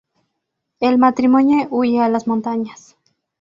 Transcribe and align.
El 0.79 0.97
matrimonio 0.97 1.67
huye 1.69 1.99
a 2.01 2.09
las 2.09 2.25
montañas. 2.25 2.97